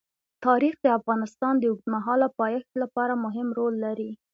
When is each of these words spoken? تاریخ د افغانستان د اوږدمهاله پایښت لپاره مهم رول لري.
تاریخ 0.45 0.75
د 0.81 0.87
افغانستان 0.99 1.53
د 1.57 1.63
اوږدمهاله 1.71 2.27
پایښت 2.39 2.71
لپاره 2.81 3.13
مهم 3.25 3.47
رول 3.57 3.73
لري. 3.85 4.11